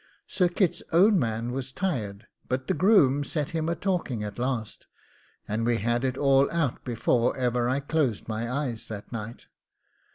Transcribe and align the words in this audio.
Sir 0.25 0.47
Kit's 0.49 0.81
own 0.91 1.19
man 1.19 1.51
was 1.51 1.71
tired, 1.71 2.25
but 2.47 2.65
the 2.65 2.73
groom 2.73 3.23
set 3.23 3.51
him 3.51 3.69
a 3.69 3.75
talking 3.75 4.23
at 4.23 4.39
last, 4.39 4.87
and 5.47 5.63
we 5.63 5.77
had 5.77 6.03
it 6.03 6.17
all 6.17 6.49
out 6.51 6.83
before 6.83 7.37
ever 7.37 7.69
I 7.69 7.81
closed 7.81 8.27
my 8.27 8.51
eyes 8.51 8.87
that 8.87 9.11
night. 9.11 9.45